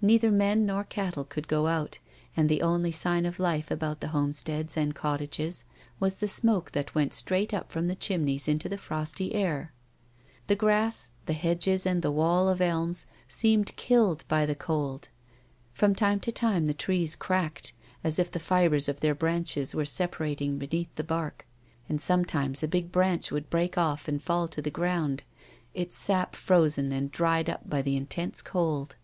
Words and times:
Neither 0.00 0.30
men 0.30 0.64
nor 0.64 0.82
cattle 0.82 1.24
could 1.26 1.46
go 1.46 1.66
out, 1.66 1.98
and 2.34 2.48
the 2.48 2.62
only 2.62 2.90
sign 2.90 3.26
of 3.26 3.38
life 3.38 3.70
about 3.70 4.00
the 4.00 4.08
homesteads 4.16 4.78
and 4.78 4.94
cottages 4.94 5.66
was 6.00 6.16
the 6.16 6.26
smoke 6.26 6.70
that 6.70 6.94
went 6.94 7.12
straight 7.12 7.52
up 7.52 7.70
from 7.70 7.86
the 7.86 7.94
chimueys 7.94 8.48
into 8.48 8.70
the 8.70 8.78
frosty 8.78 9.34
air. 9.34 9.74
The 10.46 10.56
grass, 10.56 11.10
the 11.26 11.34
hedges 11.34 11.84
and 11.84 12.00
the 12.00 12.10
wall 12.10 12.48
of 12.48 12.62
elms 12.62 13.04
seemed 13.28 13.76
killed 13.76 14.24
by 14.26 14.46
the 14.46 14.54
cold. 14.54 15.10
From 15.74 15.94
time 15.94 16.20
to 16.20 16.32
time 16.32 16.66
the 16.66 16.72
trees 16.72 17.14
cracked, 17.14 17.74
as 18.02 18.18
if 18.18 18.30
the 18.30 18.40
fibres 18.40 18.88
of 18.88 19.00
their 19.00 19.14
branches 19.14 19.74
were 19.74 19.84
separating 19.84 20.56
beneath 20.56 20.94
the 20.94 21.04
bark, 21.04 21.46
and 21.90 22.00
sometimes 22.00 22.62
a 22.62 22.68
big 22.68 22.90
branch 22.90 23.30
would 23.30 23.50
break 23.50 23.76
off 23.76 24.08
and 24.08 24.22
fall 24.22 24.48
to 24.48 24.62
the 24.62 24.70
ground, 24.70 25.24
its 25.74 25.94
sap 25.94 26.34
frozen 26.34 26.90
and 26.90 27.10
dried 27.12 27.50
up 27.50 27.68
by 27.68 27.82
the 27.82 27.98
intense 27.98 28.40
cold. 28.40 28.96